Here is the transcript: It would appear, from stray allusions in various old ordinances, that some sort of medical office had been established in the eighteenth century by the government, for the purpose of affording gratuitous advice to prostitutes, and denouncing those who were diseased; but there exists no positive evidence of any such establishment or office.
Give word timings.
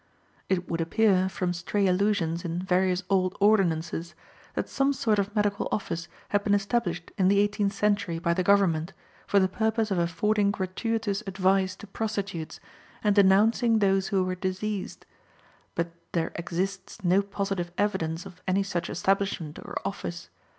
It 0.49 0.67
would 0.67 0.81
appear, 0.81 1.29
from 1.29 1.53
stray 1.53 1.85
allusions 1.85 2.43
in 2.43 2.59
various 2.63 3.03
old 3.07 3.37
ordinances, 3.39 4.15
that 4.55 4.67
some 4.67 4.93
sort 4.93 5.19
of 5.19 5.35
medical 5.35 5.67
office 5.71 6.07
had 6.29 6.43
been 6.43 6.55
established 6.55 7.11
in 7.19 7.27
the 7.27 7.37
eighteenth 7.37 7.73
century 7.73 8.17
by 8.17 8.33
the 8.33 8.41
government, 8.41 8.93
for 9.27 9.39
the 9.39 9.47
purpose 9.47 9.91
of 9.91 9.99
affording 9.99 10.49
gratuitous 10.49 11.21
advice 11.27 11.75
to 11.75 11.85
prostitutes, 11.85 12.59
and 13.03 13.13
denouncing 13.13 13.77
those 13.77 14.07
who 14.07 14.23
were 14.23 14.33
diseased; 14.33 15.05
but 15.75 15.91
there 16.13 16.31
exists 16.33 17.03
no 17.03 17.21
positive 17.21 17.71
evidence 17.77 18.25
of 18.25 18.41
any 18.47 18.63
such 18.63 18.89
establishment 18.89 19.59
or 19.59 19.79
office. 19.85 20.29